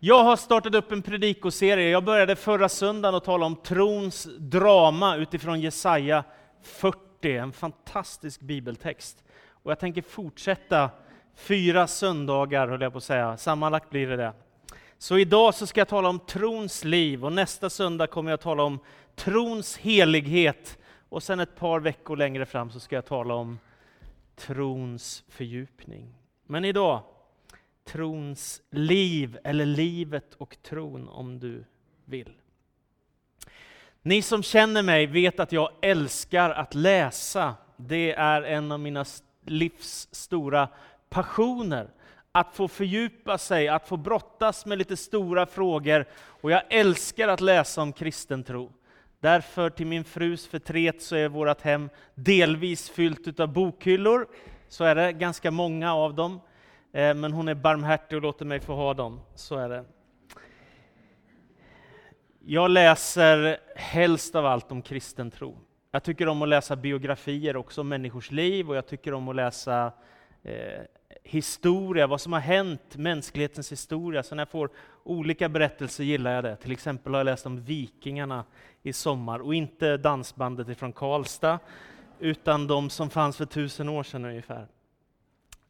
[0.00, 1.90] Jag har startat upp en predikoserie.
[1.90, 6.24] Jag började förra söndagen att tala om trons drama utifrån Jesaja
[6.62, 9.24] 40, en fantastisk bibeltext.
[9.50, 10.90] Och jag tänker fortsätta
[11.34, 13.36] fyra söndagar, höll jag på att säga.
[13.36, 14.32] Sammanlagt blir det det.
[14.98, 18.42] Så idag så ska jag tala om trons liv och nästa söndag kommer jag att
[18.42, 18.78] tala om
[19.14, 20.78] trons helighet.
[21.08, 23.58] Och sen ett par veckor längre fram så ska jag tala om
[24.36, 26.14] trons fördjupning.
[26.46, 27.02] Men idag
[27.92, 31.64] trons liv, eller livet och tron om du
[32.04, 32.32] vill.
[34.02, 37.54] Ni som känner mig vet att jag älskar att läsa.
[37.76, 39.04] Det är en av mina
[39.44, 40.68] livs stora
[41.08, 41.90] passioner.
[42.32, 46.04] Att få fördjupa sig, att få brottas med lite stora frågor.
[46.26, 48.72] Och jag älskar att läsa om kristen tro.
[49.20, 54.26] Därför till min frus förtret så är vårt hem delvis fyllt av bokhyllor.
[54.68, 56.40] Så är det, ganska många av dem.
[56.92, 59.20] Eh, men hon är barmhärtig och låter mig få ha dem.
[59.34, 59.84] Så är det.
[62.44, 65.58] Jag läser helst av allt om kristen tro.
[65.90, 69.36] Jag tycker om att läsa biografier också om människors liv och jag tycker om att
[69.36, 69.92] läsa
[70.42, 70.82] eh,
[71.22, 74.22] historia, vad som har hänt, mänsklighetens historia.
[74.22, 74.70] Så när jag får
[75.04, 76.56] olika berättelser gillar jag det.
[76.56, 78.44] Till exempel har jag läst om vikingarna
[78.82, 81.58] i sommar och inte dansbandet ifrån Karlstad
[82.18, 84.66] utan de som fanns för tusen år sedan ungefär.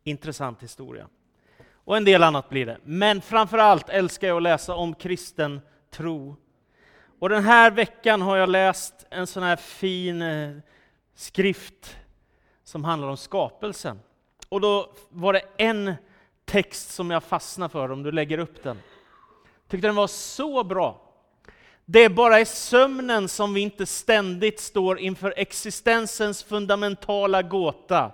[0.05, 1.09] Intressant historia.
[1.73, 2.79] Och en del annat blir det.
[2.85, 5.61] Men framför allt älskar jag att läsa om kristen
[5.91, 6.37] tro.
[7.19, 10.57] Och den här veckan har jag läst en sån här fin eh,
[11.15, 11.97] skrift
[12.65, 14.01] som handlar om skapelsen.
[14.49, 15.95] Och då var det en
[16.45, 18.79] text som jag fastnade för, om du lägger upp den.
[19.69, 21.03] Tyckte den var så bra.
[21.85, 28.13] Det är bara i sömnen som vi inte ständigt står inför existensens fundamentala gåta.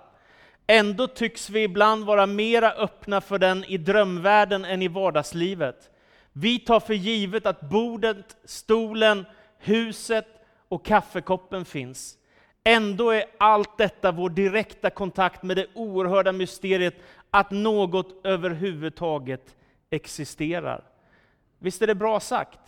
[0.67, 5.89] Ändå tycks vi ibland vara mera öppna för den i drömvärlden än i vardagslivet.
[6.33, 9.25] Vi tar för givet att bordet, stolen,
[9.57, 10.27] huset
[10.67, 12.17] och kaffekoppen finns.
[12.63, 16.95] Ändå är allt detta vår direkta kontakt med det oerhörda mysteriet
[17.31, 19.55] att något överhuvudtaget
[19.89, 20.83] existerar.
[21.59, 22.59] Visst är det bra sagt?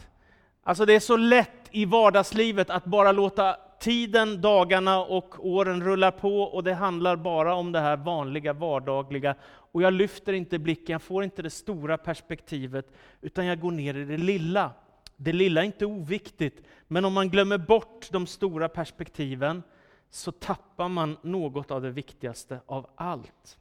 [0.64, 6.12] Alltså det är så lätt i vardagslivet att bara låta tiden, dagarna och åren rullar
[6.12, 9.36] på och det handlar bara om det här vanliga, vardagliga.
[9.72, 13.98] Och jag lyfter inte blicken, jag får inte det stora perspektivet, utan jag går ner
[13.98, 14.72] i det lilla.
[15.16, 19.64] Det lilla är inte oviktigt, men om man glömmer bort de stora perspektiven
[20.10, 23.58] så tappar man något av det viktigaste av allt.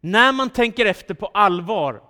[0.00, 2.02] När man tänker efter på allvar,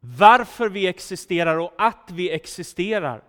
[0.00, 3.22] varför vi existerar och att vi existerar,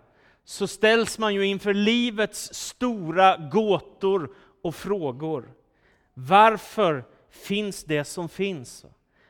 [0.49, 5.53] så ställs man ju inför livets stora gåtor och frågor.
[6.13, 8.85] Varför finns det som finns?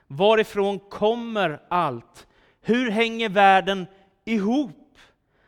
[0.08, 2.28] Varifrån kommer allt?
[2.62, 3.86] Hur hänger världen
[4.26, 4.98] ihop?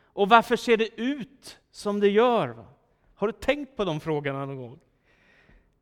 [0.04, 2.64] Och varför ser det ut som det gör?
[3.14, 4.78] Har du tänkt på de frågorna någon gång?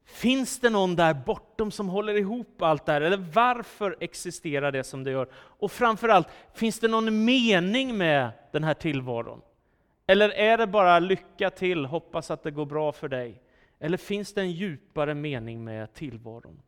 [0.05, 3.01] Finns det någon där bortom som håller ihop allt det här?
[3.01, 5.29] Eller varför existerar det som det gör?
[5.35, 9.41] Och framförallt, finns det någon mening med den här tillvaron?
[10.11, 13.43] Eller är det bara lycka till, hoppas att det går bra för dig?
[13.81, 16.63] Eller finns det en djupare mening med tillvaron?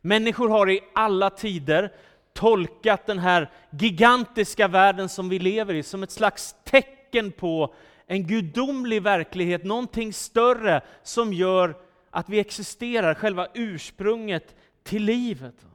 [0.00, 1.92] Människor har i alla tider
[2.32, 7.74] tolkat den här gigantiska världen som vi lever i som ett slags tecken på
[8.06, 11.74] en gudomlig verklighet, någonting större som gör
[12.10, 15.66] att vi existerar, själva ursprunget till livet.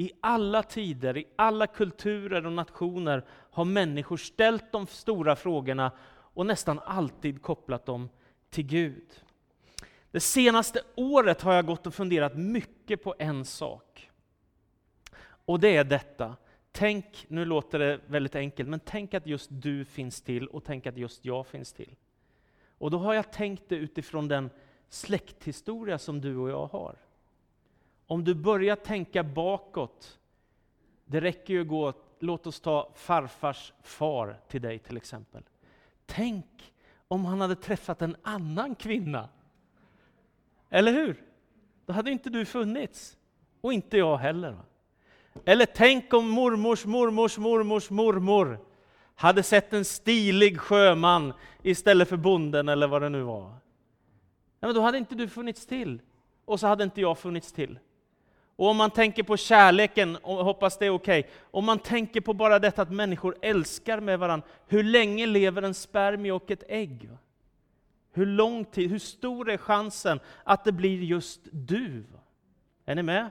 [0.00, 6.46] I alla tider, i alla kulturer och nationer har människor ställt de stora frågorna och
[6.46, 8.08] nästan alltid kopplat dem
[8.50, 9.22] till Gud.
[10.10, 14.10] Det senaste året har jag gått och funderat mycket på en sak.
[15.22, 16.36] Och det är detta.
[16.72, 20.86] Tänk, nu låter det väldigt enkelt, men tänk att just du finns till och tänk
[20.86, 21.96] att just jag finns till.
[22.78, 24.50] Och då har jag tänkt det utifrån den
[24.88, 26.96] släkthistoria som du och jag har.
[28.10, 30.18] Om du börjar tänka bakåt,
[31.04, 35.42] det räcker ju att gå, låt oss ta farfars far till dig till exempel.
[36.06, 36.72] Tänk
[37.08, 39.28] om han hade träffat en annan kvinna.
[40.70, 41.24] Eller hur?
[41.86, 43.18] Då hade inte du funnits.
[43.60, 44.56] Och inte jag heller.
[45.44, 48.58] Eller tänk om mormors mormors mormors mormor
[49.14, 53.50] hade sett en stilig sjöman istället för bonden eller vad det nu var.
[54.60, 56.02] Ja, men då hade inte du funnits till.
[56.44, 57.78] Och så hade inte jag funnits till.
[58.60, 61.32] Och om man tänker på kärleken, och hoppas det är okej, okay.
[61.50, 65.74] om man tänker på bara detta att människor älskar med varandra, hur länge lever en
[65.74, 67.10] spermie och ett ägg?
[68.12, 72.04] Hur lång tid, hur stor är chansen att det blir just du?
[72.86, 73.30] Är ni med?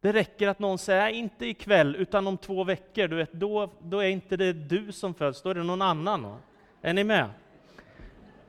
[0.00, 3.08] Det räcker att någon säger, inte ikväll, utan om två veckor.
[3.08, 6.36] Du vet, då, då är inte det du som föds, då är det någon annan.
[6.82, 7.30] Är ni med?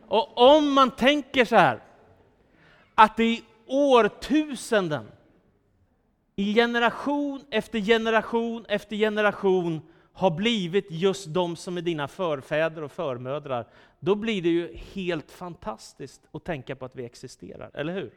[0.07, 1.79] Och om man tänker så här,
[2.95, 5.07] att det i årtusenden,
[6.35, 9.81] i generation efter generation efter generation,
[10.13, 13.67] har blivit just de som är dina förfäder och förmödrar,
[13.99, 18.11] då blir det ju helt fantastiskt att tänka på att vi existerar, eller hur?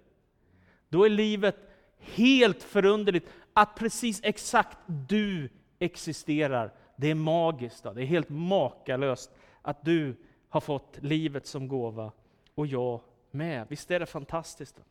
[0.88, 1.56] Då är livet
[1.98, 5.48] helt förunderligt att precis exakt du
[5.78, 6.72] existerar.
[6.96, 7.92] Det är magiskt, då.
[7.92, 9.30] det är helt makalöst
[9.62, 10.16] att du
[10.48, 12.12] har fått livet som gåva
[12.54, 13.00] och jag
[13.30, 13.66] med.
[13.68, 14.76] Visst är det fantastiskt?
[14.76, 14.82] Då?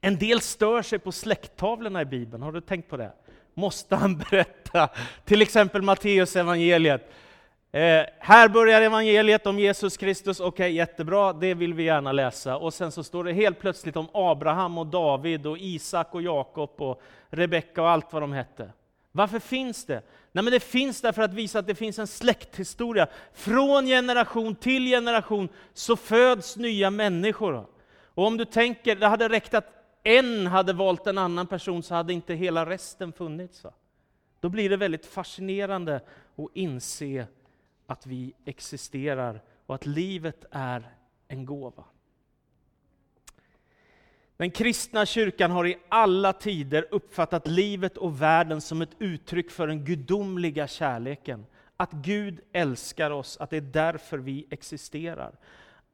[0.00, 3.12] En del stör sig på släkttavlorna i Bibeln, har du tänkt på det?
[3.54, 4.88] Måste han berätta?
[5.24, 7.10] Till exempel Matteus evangeliet.
[7.72, 12.56] Eh, här börjar evangeliet om Jesus Kristus, okej okay, jättebra, det vill vi gärna läsa.
[12.56, 16.82] Och sen så står det helt plötsligt om Abraham och David och Isak och Jakob
[16.82, 18.72] och Rebecka och allt vad de hette.
[19.12, 20.02] Varför finns det?
[20.32, 23.06] Nej, men det finns där för att visa att det finns en släkthistoria.
[23.32, 27.66] Från generation till generation så föds nya människor.
[28.18, 29.72] Och om du tänker, det hade räckt att
[30.02, 33.64] en hade valt en annan person så hade inte hela resten funnits.
[33.64, 33.72] Va?
[34.40, 35.96] Då blir det väldigt fascinerande
[36.36, 37.26] att inse
[37.86, 40.94] att vi existerar och att livet är
[41.28, 41.84] en gåva.
[44.36, 49.66] Den kristna kyrkan har i alla tider uppfattat livet och världen som ett uttryck för
[49.66, 51.46] den gudomliga kärleken.
[51.76, 55.34] Att Gud älskar oss, att det är därför vi existerar.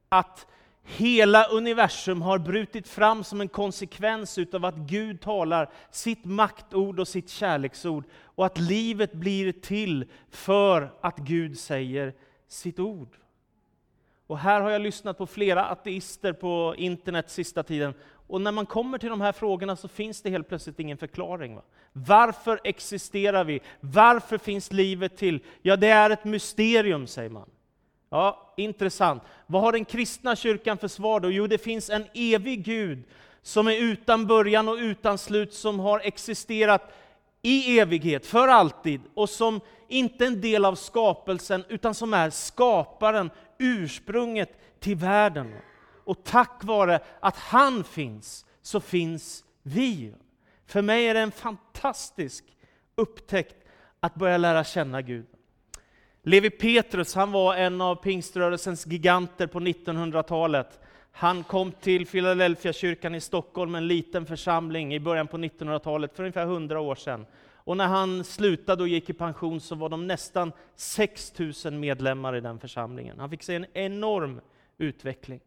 [0.09, 0.47] Att
[0.85, 7.07] hela universum har brutit fram som en konsekvens utav att Gud talar sitt maktord och
[7.07, 12.13] sitt kärleksord, och att livet blir till för att Gud säger
[12.47, 13.17] sitt ord.
[14.27, 17.93] Och här har jag lyssnat på flera ateister på internet sista tiden,
[18.27, 21.55] och när man kommer till de här frågorna så finns det helt plötsligt ingen förklaring.
[21.55, 21.61] Va?
[21.93, 23.59] Varför existerar vi?
[23.79, 25.39] Varför finns livet till?
[25.61, 27.49] Ja, det är ett mysterium, säger man.
[28.09, 29.23] Ja, intressant.
[29.47, 31.31] Vad har den kristna kyrkan för svar då?
[31.31, 33.03] Jo, det finns en evig Gud
[33.41, 36.93] som är utan början och utan slut, som har existerat
[37.41, 42.29] i evighet, för alltid, och som inte är en del av skapelsen, utan som är
[42.29, 45.55] skaparen, ursprunget till världen.
[46.05, 50.13] Och tack vare att han finns, så finns vi.
[50.65, 52.45] För mig är det en fantastisk
[52.95, 53.55] upptäckt
[53.99, 55.25] att börja lära känna Gud.
[56.27, 60.79] Levi Petrus, han var en av pingströrelsens giganter på 1900-talet.
[61.11, 66.23] Han kom till Philadelphia kyrkan i Stockholm, en liten församling, i början på 1900-talet, för
[66.23, 67.25] ungefär 100 år sedan.
[67.53, 71.33] Och när han slutade och gick i pension så var de nästan 6
[71.65, 73.19] 000 medlemmar i den församlingen.
[73.19, 74.41] Han fick se en enorm
[74.77, 75.39] utveckling.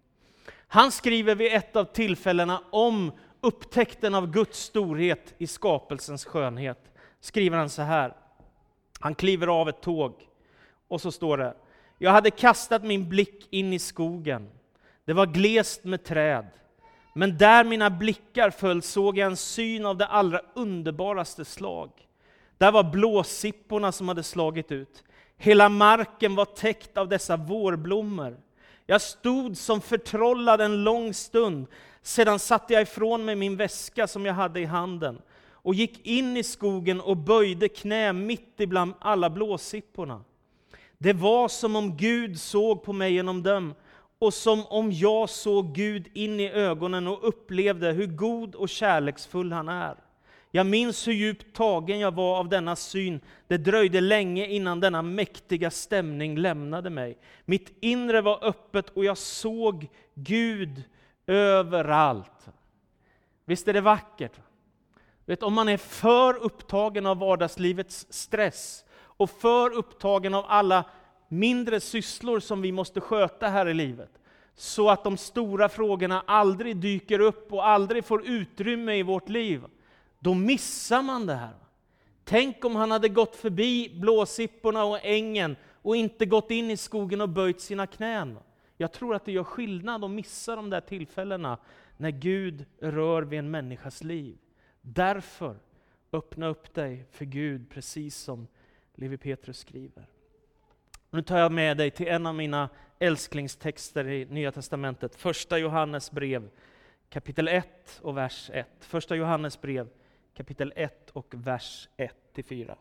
[0.69, 6.93] Han skriver vid ett av tillfällena om upptäckten av Guds storhet i skapelsens skönhet.
[7.21, 8.15] Skriver han så här.
[9.01, 10.29] Han kliver av ett tåg
[10.89, 11.55] och så står det,
[11.99, 14.49] jag hade kastat min blick in i skogen.
[15.05, 16.47] Det var glest med träd.
[17.15, 21.91] Men där mina blickar föll såg jag en syn av det allra underbaraste slag.
[22.59, 25.05] Där var blåsipporna som hade slagit ut.
[25.37, 28.37] Hela marken var täckt av dessa vårblommor.
[28.87, 31.67] Jag stod som förtrollad en lång stund.
[32.03, 36.37] Sedan satte jag ifrån mig min väska som jag hade i handen och gick in
[36.37, 40.25] i skogen och böjde knä mitt ibland alla blåsipporna.
[40.99, 43.75] Det var som om Gud såg på mig genom dem,
[44.19, 49.53] och som om jag såg Gud in i ögonen och upplevde hur god och kärleksfull
[49.53, 49.97] han är.
[50.51, 53.21] Jag minns hur djupt tagen jag var av denna syn.
[53.47, 57.19] Det dröjde länge innan denna mäktiga stämning lämnade mig.
[57.45, 60.83] Mitt inre var öppet och jag såg Gud
[61.27, 62.49] överallt.
[63.45, 64.41] Visst är det vackert?
[65.27, 68.85] Vet, om man är för upptagen av vardagslivets stress,
[69.19, 70.85] och för upptagen av alla
[71.29, 74.11] mindre sysslor som vi måste sköta här i livet,
[74.55, 79.65] så att de stora frågorna aldrig dyker upp och aldrig får utrymme i vårt liv,
[80.19, 81.55] då missar man det här.
[82.25, 87.21] Tänk om han hade gått förbi blåsipporna och ängen och inte gått in i skogen
[87.21, 88.39] och böjt sina knän.
[88.77, 91.59] Jag tror att det gör skillnad att missa de där tillfällena
[91.97, 94.39] när Gud rör vid en människas liv.
[94.83, 95.57] Därför,
[96.13, 98.47] öppna upp dig för Gud precis som
[99.01, 100.07] Levi Petrus skriver.
[101.11, 106.11] Nu tar jag med dig till en av mina älsklingstexter i Nya Testamentet, Första Johannes
[106.11, 106.51] brev
[107.09, 108.67] kapitel 1 och vers 1.
[108.81, 109.89] Första Johannes brev
[110.35, 111.89] kapitel 1 och vers
[112.35, 112.75] 1-4.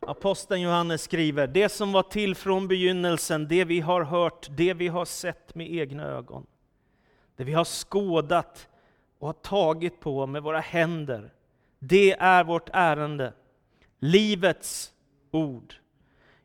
[0.00, 4.88] Aposteln Johannes skriver, det som var till från begynnelsen, det vi har hört, det vi
[4.88, 6.46] har sett med egna ögon,
[7.36, 8.68] det vi har skådat
[9.18, 11.32] och har tagit på med våra händer.
[11.78, 13.32] Det är vårt ärende.
[14.04, 14.92] Livets
[15.30, 15.74] ord.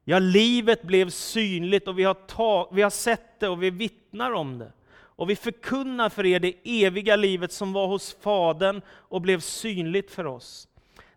[0.03, 4.31] Ja, livet blev synligt och vi har, tag, vi har sett det och vi vittnar
[4.31, 4.71] om det.
[4.89, 10.11] Och vi förkunnar för er det eviga livet som var hos Fadern och blev synligt
[10.11, 10.67] för oss.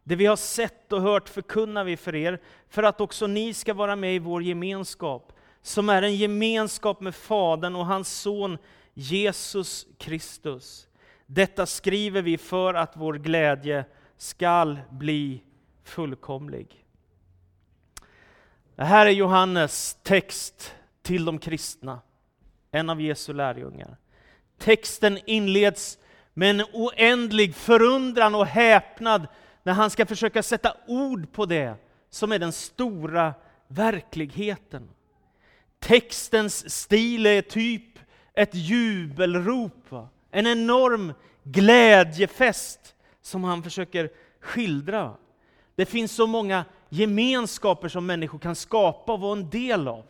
[0.04, 3.75] Det vi har sett och hört förkunnar vi för er, för att också ni ska
[3.75, 5.32] vara med i vår gemenskap,
[5.62, 8.59] som är en gemenskap med Fadern och hans son
[8.94, 10.88] Jesus Kristus.
[11.26, 13.85] Detta skriver vi för att vår glädje
[14.16, 15.42] skall bli
[15.84, 16.84] fullkomlig.
[18.76, 22.00] Det här är Johannes text till de kristna,
[22.70, 23.96] en av Jesu lärjungar.
[24.58, 25.99] Texten inleds
[26.34, 29.26] med en oändlig förundran och häpnad
[29.62, 31.75] när han ska försöka sätta ord på det
[32.10, 33.34] som är den stora
[33.68, 34.88] verkligheten.
[35.78, 37.99] Textens stil är typ
[38.34, 39.92] ett jubelrop,
[40.30, 44.10] en enorm glädjefest som han försöker
[44.40, 45.14] skildra.
[45.80, 50.04] Det finns så många gemenskaper som människor kan skapa och vara en del av.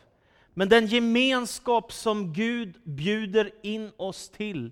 [0.54, 4.70] Men den gemenskap som Gud bjuder in oss till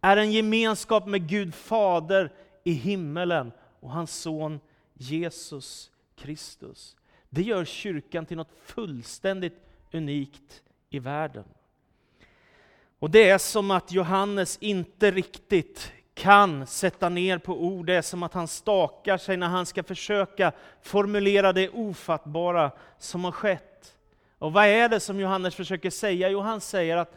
[0.00, 2.32] är en gemenskap med Gud Fader
[2.64, 4.60] i himmelen och hans son
[4.94, 6.96] Jesus Kristus.
[7.30, 9.60] Det gör kyrkan till något fullständigt
[9.92, 11.44] unikt i världen.
[12.98, 17.86] Och det är som att Johannes inte riktigt kan sätta ner på ord.
[17.86, 23.24] Det är som att han stakar sig när han ska försöka formulera det ofattbara som
[23.24, 23.94] har skett.
[24.38, 26.30] Och vad är det som Johannes försöker säga?
[26.30, 27.14] Jo, han säger att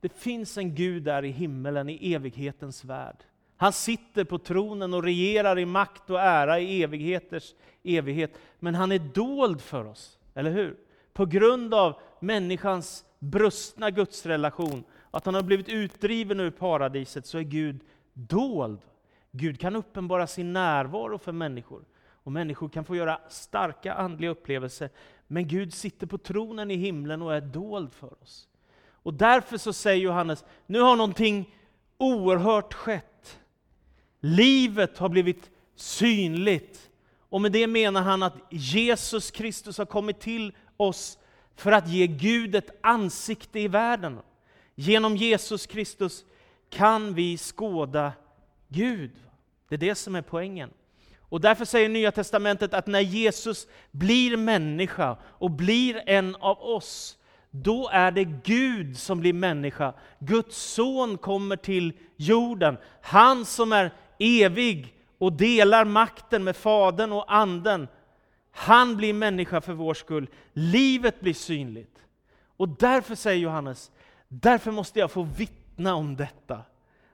[0.00, 3.16] det finns en Gud där i himmelen, i evighetens värld.
[3.56, 7.54] Han sitter på tronen och regerar i makt och ära i evigheters
[7.84, 8.38] evighet.
[8.58, 10.76] Men han är dold för oss, eller hur?
[11.12, 17.42] På grund av människans brustna gudsrelation, att han har blivit utdriven ur paradiset, så är
[17.42, 17.80] Gud
[18.12, 18.80] dold.
[19.30, 21.84] Gud kan uppenbara sin närvaro för människor.
[22.24, 24.90] Och människor kan få göra starka andliga upplevelser.
[25.26, 28.48] Men Gud sitter på tronen i himlen och är dold för oss.
[29.02, 31.54] Och därför så säger Johannes, nu har någonting
[31.98, 33.38] oerhört skett.
[34.20, 36.90] Livet har blivit synligt.
[37.28, 41.18] Och med det menar han att Jesus Kristus har kommit till oss
[41.56, 44.20] för att ge Gud ett ansikte i världen.
[44.74, 46.24] Genom Jesus Kristus
[46.72, 48.12] kan vi skåda
[48.68, 49.10] Gud.
[49.68, 50.70] Det är det som är poängen.
[51.18, 57.18] Och därför säger Nya Testamentet att när Jesus blir människa och blir en av oss,
[57.50, 59.94] då är det Gud som blir människa.
[60.18, 62.76] Guds son kommer till jorden.
[63.02, 67.88] Han som är evig och delar makten med Fadern och Anden.
[68.50, 70.28] Han blir människa för vår skull.
[70.52, 71.98] Livet blir synligt.
[72.56, 73.90] Och därför säger Johannes,
[74.28, 76.62] därför måste jag få vittna vittna om detta.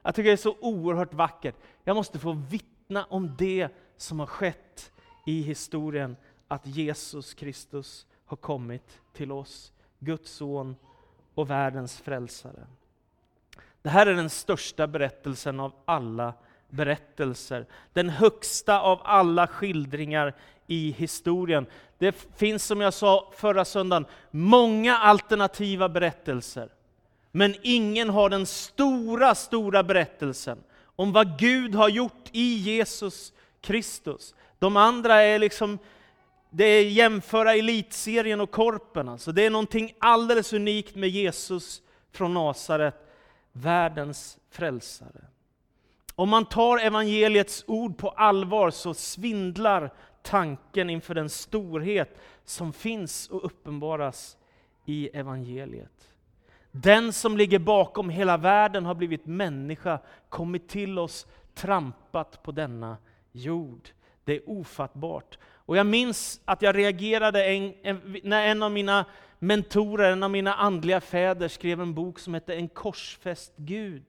[0.03, 1.55] Jag tycker det är så oerhört vackert.
[1.85, 4.93] Jag måste få vittna om det som har skett
[5.27, 6.17] i historien,
[6.49, 10.77] att Jesus Kristus har kommit till oss, Guds son
[11.35, 12.67] och världens frälsare.
[13.83, 16.35] Det här är den största berättelsen av alla
[16.69, 17.67] berättelser.
[17.93, 20.35] Den högsta av alla skildringar
[20.67, 21.67] i historien.
[21.99, 26.69] Det finns, som jag sa förra söndagen, många alternativa berättelser.
[27.31, 30.59] Men ingen har den stora, stora berättelsen
[30.97, 34.35] om vad Gud har gjort i Jesus Kristus.
[34.59, 35.79] De andra är liksom,
[36.51, 39.09] det är jämföra elitserien och korpen.
[39.09, 39.33] Alltså.
[39.33, 41.83] Det är någonting alldeles unikt med Jesus
[42.13, 42.95] från Nasaret,
[43.53, 45.25] världens frälsare.
[46.15, 49.93] Om man tar evangeliets ord på allvar så svindlar
[50.23, 54.37] tanken inför den storhet som finns och uppenbaras
[54.85, 56.09] i evangeliet.
[56.71, 59.99] Den som ligger bakom hela världen har blivit människa,
[60.29, 62.97] kommit till oss, trampat på denna
[63.33, 63.89] jord.
[64.25, 65.39] Det är ofattbart.
[65.45, 69.05] Och jag minns att jag reagerade en, en, när en av mina
[69.39, 74.05] mentorer, en av mina andliga fäder, skrev en bok som hette En korsfäst Gud.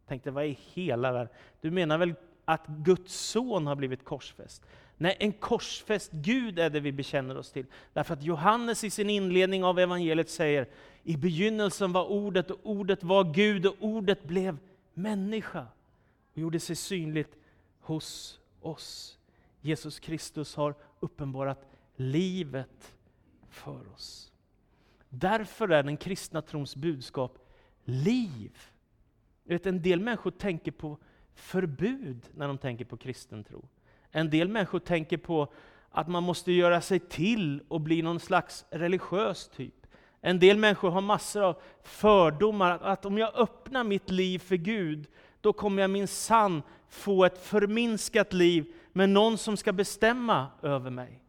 [0.00, 1.34] Jag tänkte, vad i hela världen?
[1.60, 4.66] Du menar väl att Guds son har blivit korsfäst?
[4.98, 7.66] Nej, en korsfäst Gud är det vi bekänner oss till.
[7.92, 10.68] Därför att Johannes i sin inledning av evangeliet säger,
[11.02, 14.58] i begynnelsen var ordet och ordet var Gud och ordet blev
[14.94, 15.66] människa
[16.32, 17.36] och gjorde sig synligt
[17.80, 19.18] hos oss.
[19.60, 22.94] Jesus Kristus har uppenbarat livet
[23.48, 24.32] för oss.
[25.08, 27.38] Därför är den kristna trons budskap
[27.84, 28.58] liv.
[29.44, 30.98] Vet, en del människor tänker på
[31.34, 33.68] förbud när de tänker på kristen tro.
[34.16, 35.48] En del människor tänker på
[35.90, 39.86] att man måste göra sig till och bli någon slags religiös typ.
[40.20, 45.06] En del människor har massor av fördomar, att om jag öppnar mitt liv för Gud,
[45.40, 50.90] då kommer jag min sann få ett förminskat liv med någon som ska bestämma över
[50.90, 51.22] mig.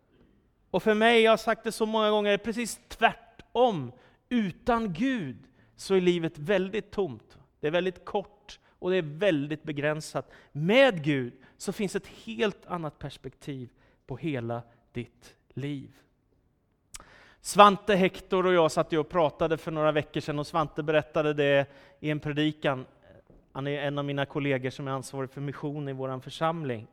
[0.71, 3.91] Och för mig, jag har sagt det så många gånger, är precis tvärtom.
[4.29, 5.37] Utan Gud
[5.75, 7.37] så är livet väldigt tomt.
[7.59, 10.31] Det är väldigt kort och det är väldigt begränsat.
[10.51, 13.69] Med Gud så finns ett helt annat perspektiv
[14.05, 15.95] på hela ditt liv.
[17.41, 21.67] Svante, Hector och jag satt och pratade för några veckor sedan och Svante berättade det
[21.99, 22.85] i en predikan.
[23.51, 26.87] Han är en av mina kollegor som är ansvarig för mission i vår församling.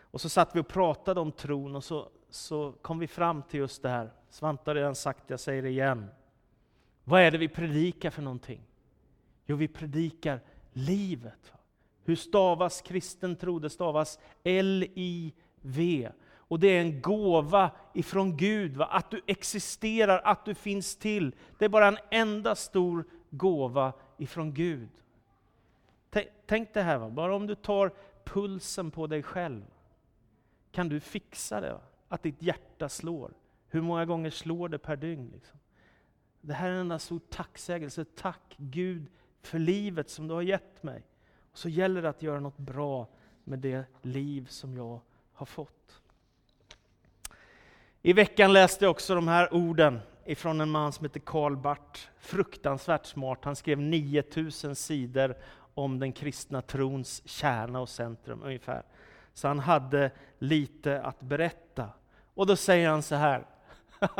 [0.00, 3.60] Och så satt vi och pratade om tron och så, så kom vi fram till
[3.60, 4.10] just det här.
[4.30, 6.06] Svante har redan sagt jag säger det igen.
[7.04, 8.60] Vad är det vi predikar för någonting?
[9.46, 10.40] Jo, vi predikar
[10.80, 11.52] livet.
[12.04, 13.58] Hur stavas kristen tro?
[13.58, 16.10] Det stavas L-I-V.
[16.32, 18.86] Och det är en gåva ifrån Gud, va?
[18.86, 21.34] att du existerar, att du finns till.
[21.58, 24.88] Det är bara en enda stor gåva ifrån Gud.
[26.46, 27.10] Tänk det här, va?
[27.10, 27.92] bara om du tar
[28.24, 29.62] pulsen på dig själv.
[30.72, 31.72] Kan du fixa det?
[31.72, 31.80] Va?
[32.08, 33.32] Att ditt hjärta slår.
[33.68, 35.30] Hur många gånger slår det per dygn?
[35.34, 35.58] Liksom?
[36.40, 38.04] Det här är en enda stor tacksägelse.
[38.04, 39.06] Tack Gud
[39.42, 41.02] för livet som du har gett mig.
[41.52, 43.08] Och så gäller det att göra något bra
[43.44, 45.00] med det liv som jag
[45.32, 46.00] har fått.
[48.02, 52.00] I veckan läste jag också de här orden ifrån en man som heter Karl Barth.
[52.18, 53.38] Fruktansvärt smart.
[53.42, 55.34] Han skrev 9000 sidor
[55.74, 58.82] om den kristna trons kärna och centrum ungefär.
[59.34, 61.88] Så han hade lite att berätta.
[62.34, 63.46] Och då säger han så här.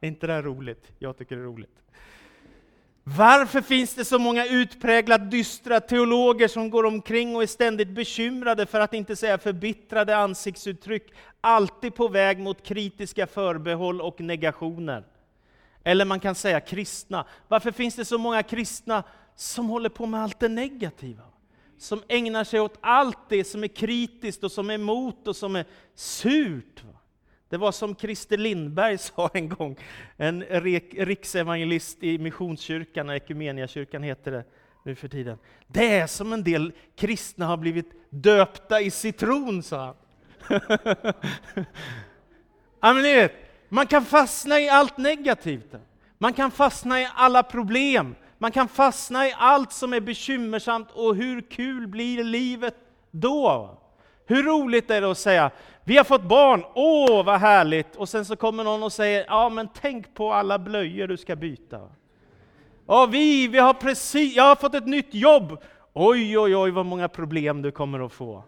[0.00, 0.92] är inte det här roligt?
[0.98, 1.82] Jag tycker det är roligt.
[3.06, 8.66] Varför finns det så många utpräglat dystra teologer som går omkring och är ständigt bekymrade,
[8.66, 15.04] för att inte säga förbittrade ansiktsuttryck, alltid på väg mot kritiska förbehåll och negationer?
[15.84, 17.26] Eller man kan säga kristna.
[17.48, 19.04] Varför finns det så många kristna
[19.36, 21.22] som håller på med allt det negativa?
[21.78, 25.56] Som ägnar sig åt allt det som är kritiskt och som är emot och som
[25.56, 26.82] är surt.
[27.54, 29.76] Det var som Christer Lindberg sa en gång,
[30.16, 30.42] en
[30.90, 34.44] riksevangelist i Missionskyrkan, Ekumeniakyrkan heter det
[34.84, 35.38] nu för tiden.
[35.66, 39.94] Det är som en del kristna har blivit döpta i citron, sa han.
[42.80, 43.32] ja, men vet,
[43.68, 45.74] man kan fastna i allt negativt.
[46.18, 48.14] Man kan fastna i alla problem.
[48.38, 52.74] Man kan fastna i allt som är bekymmersamt och hur kul blir livet
[53.10, 53.78] då?
[54.26, 55.50] Hur roligt är det att säga,
[55.84, 57.96] vi har fått barn, åh vad härligt!
[57.96, 61.36] Och sen så kommer någon och säger, ja men tänk på alla blöjor du ska
[61.36, 61.80] byta.
[62.86, 65.58] Ja, vi, vi har precis, jag har fått ett nytt jobb.
[65.92, 68.42] Oj, oj, oj vad många problem du kommer att få.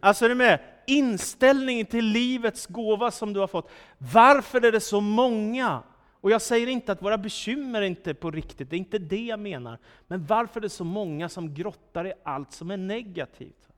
[0.00, 0.58] Alltså är du med?
[0.86, 3.70] Inställningen till livets gåva som du har fått.
[3.98, 5.82] Varför är det så många?
[6.20, 9.24] Och jag säger inte att våra bekymmer inte är på riktigt, det är inte det
[9.24, 9.78] jag menar.
[10.06, 13.69] Men varför är det så många som grottar i allt som är negativt?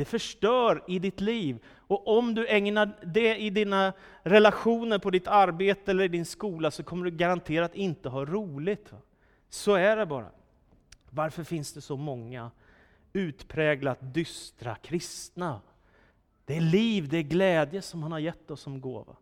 [0.00, 1.64] Det förstör i ditt liv.
[1.66, 6.70] Och om du ägnar det i dina relationer, på ditt arbete eller i din skola,
[6.70, 8.92] så kommer du garanterat inte ha roligt.
[9.48, 10.30] Så är det bara.
[11.10, 12.50] Varför finns det så många
[13.12, 15.60] utpräglat dystra kristna?
[16.44, 19.16] Det är liv, det är glädje som han har gett oss som gåva.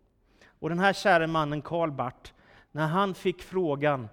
[0.48, 2.32] Och den här käre mannen Karl Barth,
[2.72, 4.08] när han fick frågan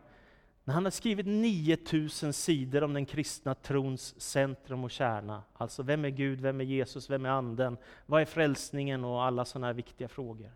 [0.66, 6.06] när han har skrivit 9000 sidor om den kristna trons centrum och kärna, alltså vem
[6.06, 9.74] är Gud, vem är Jesus, vem är Anden, vad är frälsningen och alla sådana här
[9.74, 10.52] viktiga frågor.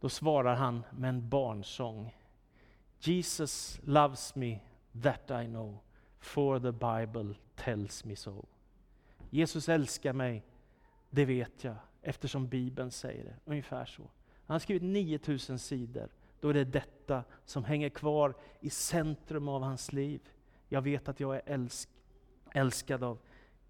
[0.00, 2.16] Då svarar han med en barnsång.
[3.00, 4.58] Jesus loves me,
[5.02, 5.78] that I know,
[6.18, 8.46] for the Bible tells me so.
[9.30, 10.44] Jesus älskar mig,
[11.10, 13.36] det vet jag, eftersom Bibeln säger det.
[13.44, 14.02] Ungefär så.
[14.46, 16.08] Han har skrivit 9000 sidor
[16.40, 20.20] då är det detta som hänger kvar i centrum av hans liv.
[20.68, 21.88] Jag vet att jag är älsk,
[22.52, 23.18] älskad av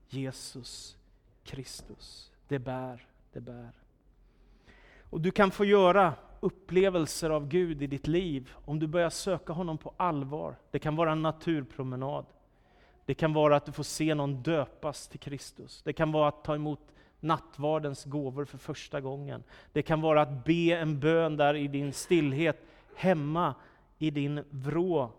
[0.09, 0.97] Jesus
[1.45, 2.33] Kristus.
[2.49, 3.71] Det bär, det bär.
[5.11, 9.53] Och du kan få göra upplevelser av Gud i ditt liv om du börjar söka
[9.53, 10.57] honom på allvar.
[10.71, 12.27] Det kan vara en naturpromenad.
[13.05, 15.83] Det kan vara att du får se någon döpas till Kristus.
[15.83, 16.81] Det kan vara att ta emot
[17.21, 19.43] nattvardens gåvor för första gången.
[19.73, 22.63] Det kan vara att be en bön där i din stillhet,
[22.97, 23.55] hemma
[23.99, 25.13] i din vrå.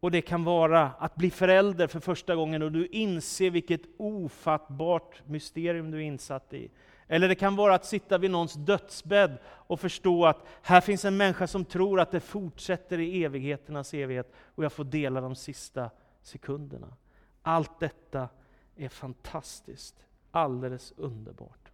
[0.00, 5.22] Och det kan vara att bli förälder för första gången och du inser vilket ofattbart
[5.26, 6.70] mysterium du är insatt i.
[7.08, 11.16] Eller det kan vara att sitta vid någons dödsbädd och förstå att här finns en
[11.16, 15.90] människa som tror att det fortsätter i evigheternas evighet och jag får dela de sista
[16.22, 16.96] sekunderna.
[17.42, 18.28] Allt detta
[18.76, 20.07] är fantastiskt
[20.38, 21.68] alldeles underbart.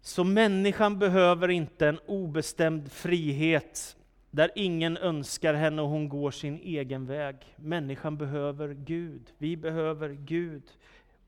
[0.00, 3.96] Så människan behöver inte en obestämd frihet
[4.30, 7.36] där ingen önskar henne och hon går sin egen väg.
[7.56, 9.32] Människan behöver Gud.
[9.38, 10.62] Vi behöver Gud.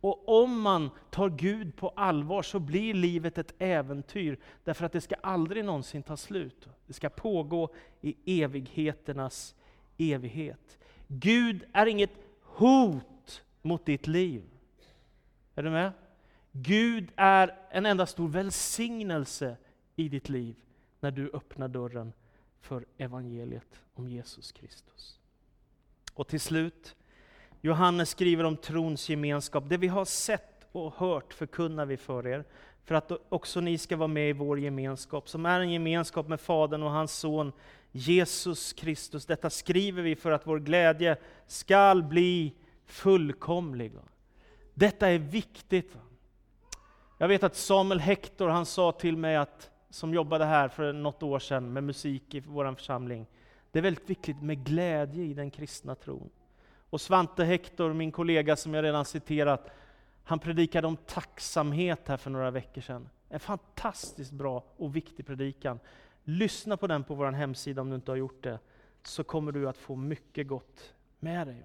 [0.00, 5.00] Och om man tar Gud på allvar så blir livet ett äventyr, därför att det
[5.00, 6.68] ska aldrig någonsin ta slut.
[6.86, 9.54] Det ska pågå i evigheternas
[9.98, 10.78] evighet.
[11.06, 14.42] Gud är inget hot mot ditt liv.
[15.58, 15.92] Är du med?
[16.52, 19.56] Gud är en enda stor välsignelse
[19.96, 20.56] i ditt liv
[21.00, 22.12] när du öppnar dörren
[22.60, 25.18] för evangeliet om Jesus Kristus.
[26.14, 26.96] Och till slut,
[27.60, 29.64] Johannes skriver om trons gemenskap.
[29.68, 32.44] Det vi har sett och hört förkunnar vi för er,
[32.84, 36.40] för att också ni ska vara med i vår gemenskap, som är en gemenskap med
[36.40, 37.52] Fadern och hans son
[37.92, 39.26] Jesus Kristus.
[39.26, 41.16] Detta skriver vi för att vår glädje
[41.46, 43.92] skall bli fullkomlig.
[44.78, 45.96] Detta är viktigt.
[47.18, 51.22] Jag vet att Samuel Hector, han sa till mig att, som jobbade här för något
[51.22, 53.26] år sedan med musik i vår församling,
[53.70, 56.30] det är väldigt viktigt med glädje i den kristna tron.
[56.90, 59.70] Och Svante Hector, min kollega som jag redan citerat,
[60.24, 63.08] han predikade om tacksamhet här för några veckor sedan.
[63.28, 65.80] En fantastiskt bra och viktig predikan.
[66.24, 68.58] Lyssna på den på vår hemsida om du inte har gjort det,
[69.02, 71.64] så kommer du att få mycket gott med dig.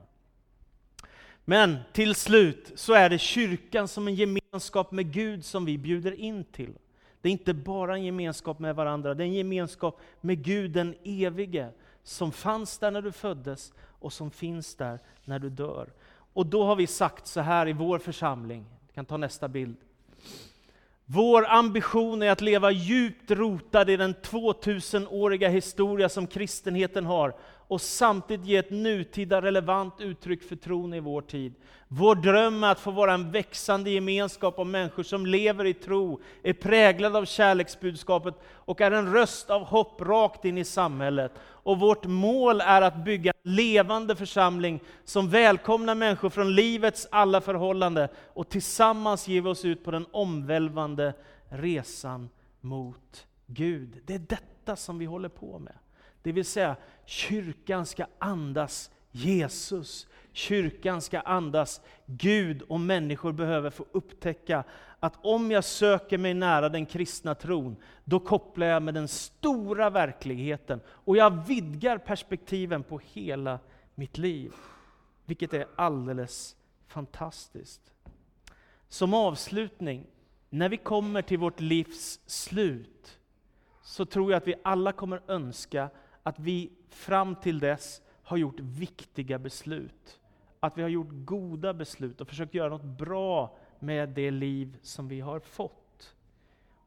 [1.45, 6.19] Men till slut så är det kyrkan som en gemenskap med Gud som vi bjuder
[6.19, 6.73] in till.
[7.21, 10.95] Det är inte bara en gemenskap med varandra, det är en gemenskap med Gud den
[11.03, 11.69] evige,
[12.03, 15.89] som fanns där när du föddes och som finns där när du dör.
[16.33, 19.77] Och då har vi sagt så här i vår församling, vi kan ta nästa bild.
[21.05, 27.35] Vår ambition är att leva djupt rotad i den 2000-åriga historia som kristenheten har
[27.67, 31.53] och samtidigt ge ett nutida relevant uttryck för tron i vår tid.
[31.87, 36.21] Vår dröm är att få vara en växande gemenskap av människor som lever i tro,
[36.43, 41.31] är präglade av kärleksbudskapet och är en röst av hopp rakt in i samhället.
[41.41, 47.41] Och vårt mål är att bygga en levande församling som välkomnar människor från livets alla
[47.41, 51.13] förhållanden och tillsammans ger vi oss ut på den omvälvande
[51.49, 52.29] resan
[52.61, 54.01] mot Gud.
[54.05, 55.73] Det är detta som vi håller på med.
[56.23, 60.07] Det vill säga, kyrkan ska andas Jesus.
[60.31, 64.63] Kyrkan ska andas Gud och människor behöver få upptäcka
[64.99, 69.89] att om jag söker mig nära den kristna tron, då kopplar jag med den stora
[69.89, 73.59] verkligheten och jag vidgar perspektiven på hela
[73.95, 74.53] mitt liv.
[75.25, 76.55] Vilket är alldeles
[76.87, 77.81] fantastiskt.
[78.87, 80.05] Som avslutning,
[80.49, 83.19] när vi kommer till vårt livs slut,
[83.81, 85.89] så tror jag att vi alla kommer önska
[86.23, 90.19] att vi fram till dess har gjort viktiga beslut.
[90.59, 95.07] Att vi har gjort goda beslut och försökt göra något bra med det liv som
[95.07, 96.15] vi har fått.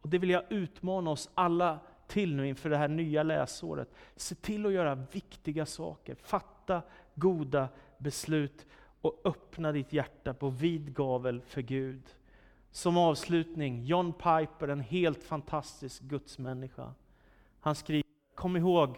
[0.00, 3.88] Och Det vill jag utmana oss alla till nu inför det här nya läsåret.
[4.16, 6.82] Se till att göra viktiga saker, fatta
[7.14, 7.68] goda
[7.98, 8.66] beslut
[9.00, 12.02] och öppna ditt hjärta på vid gavel för Gud.
[12.70, 16.94] Som avslutning, John Piper, en helt fantastisk gudsmänniska.
[17.60, 18.96] Han skriver, kom ihåg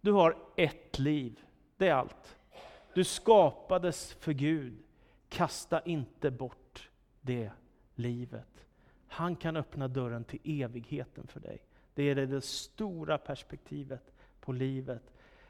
[0.00, 1.40] du har ett liv,
[1.76, 2.36] det är allt.
[2.94, 4.82] Du skapades för Gud.
[5.28, 7.50] Kasta inte bort det
[7.94, 8.66] livet.
[9.08, 11.62] Han kan öppna dörren till evigheten för dig.
[11.94, 15.02] Det är det stora perspektivet på livet.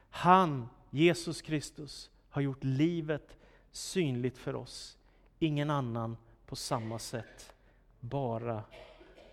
[0.09, 3.37] Han, Jesus Kristus, har gjort livet
[3.71, 4.97] synligt för oss.
[5.39, 7.53] Ingen annan på samma sätt.
[7.99, 8.63] Bara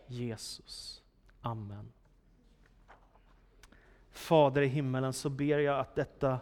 [0.07, 1.02] Jesus.
[1.40, 1.92] Amen.
[4.18, 6.38] Fader i himmelen, så ber jag att detta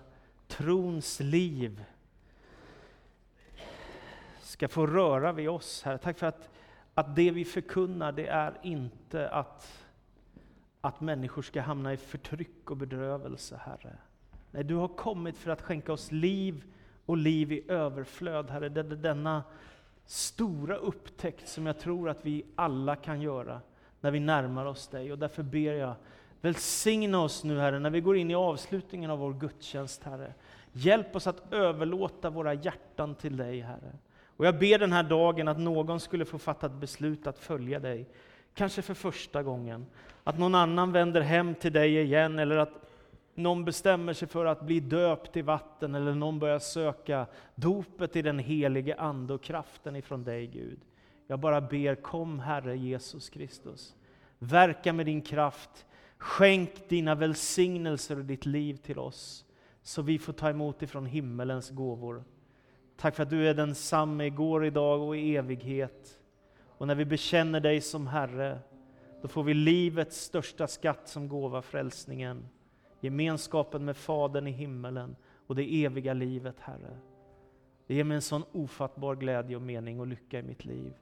[0.48, 1.84] trons liv
[4.40, 5.98] ska få röra vid oss, Herre.
[5.98, 6.50] Tack för att,
[6.94, 9.84] att det vi förkunnar, det är inte att,
[10.80, 13.96] att människor ska hamna i förtryck och bedrövelse, Herre.
[14.50, 16.64] Nej, du har kommit för att skänka oss liv
[17.06, 18.68] och liv i överflöd, Herre.
[18.68, 19.42] Det är denna
[20.04, 23.60] stora upptäckt som jag tror att vi alla kan göra
[24.00, 25.12] när vi närmar oss dig.
[25.12, 25.94] Och därför ber jag
[26.46, 30.34] Välsigna oss nu Herre, när vi går in i avslutningen av vår gudstjänst Herre.
[30.72, 33.92] Hjälp oss att överlåta våra hjärtan till dig Herre.
[34.36, 37.80] Och jag ber den här dagen att någon skulle få fatta ett beslut att följa
[37.80, 38.06] dig.
[38.54, 39.86] Kanske för första gången.
[40.24, 42.90] Att någon annan vänder hem till dig igen, eller att
[43.34, 48.22] någon bestämmer sig för att bli döpt i vatten, eller någon börjar söka dopet i
[48.22, 50.80] den helige Ande och kraften ifrån dig Gud.
[51.26, 53.94] Jag bara ber, kom Herre Jesus Kristus.
[54.38, 55.86] Verka med din kraft
[56.18, 59.44] Skänk dina välsignelser och ditt liv till oss,
[59.82, 62.24] så vi får ta emot ifrån himmelens gåvor.
[62.96, 66.18] Tack för att du är densamme igår, idag och i evighet.
[66.78, 68.58] Och när vi bekänner dig som Herre,
[69.22, 72.48] då får vi livets största skatt som gåva, frälsningen.
[73.00, 76.98] gemenskapen med Fadern i himmelen och det eviga livet, Herre.
[77.86, 80.94] Det ger mig en sån ofattbar glädje och mening och lycka i mitt liv.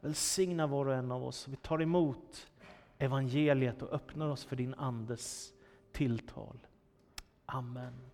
[0.00, 2.48] Välsigna var och en av oss så vi tar emot
[2.98, 5.52] evangeliet och öppnar oss för din Andes
[5.92, 6.66] tilltal.
[7.46, 8.10] Amen.